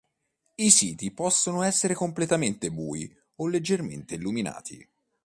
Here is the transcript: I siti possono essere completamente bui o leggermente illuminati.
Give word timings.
I 0.55 0.71
siti 0.71 1.11
possono 1.11 1.61
essere 1.61 1.93
completamente 1.93 2.71
bui 2.71 3.15
o 3.35 3.47
leggermente 3.47 4.15
illuminati. 4.15 4.89